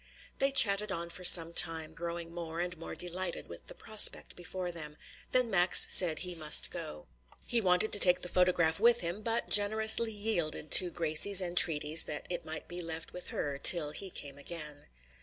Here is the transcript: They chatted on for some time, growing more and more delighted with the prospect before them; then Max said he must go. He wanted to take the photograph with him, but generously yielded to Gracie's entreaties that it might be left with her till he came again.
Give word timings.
They 0.39 0.51
chatted 0.51 0.91
on 0.91 1.11
for 1.11 1.23
some 1.23 1.53
time, 1.53 1.93
growing 1.93 2.33
more 2.33 2.59
and 2.59 2.75
more 2.75 2.95
delighted 2.95 3.47
with 3.47 3.67
the 3.67 3.75
prospect 3.75 4.35
before 4.35 4.71
them; 4.71 4.97
then 5.29 5.51
Max 5.51 5.85
said 5.91 6.17
he 6.17 6.33
must 6.33 6.71
go. 6.71 7.05
He 7.45 7.61
wanted 7.61 7.93
to 7.93 7.99
take 7.99 8.21
the 8.21 8.27
photograph 8.27 8.79
with 8.79 9.01
him, 9.01 9.21
but 9.21 9.47
generously 9.47 10.11
yielded 10.11 10.71
to 10.71 10.89
Gracie's 10.89 11.39
entreaties 11.39 12.05
that 12.05 12.25
it 12.31 12.45
might 12.45 12.67
be 12.67 12.81
left 12.81 13.13
with 13.13 13.27
her 13.27 13.59
till 13.59 13.91
he 13.91 14.09
came 14.09 14.39
again. 14.39 14.87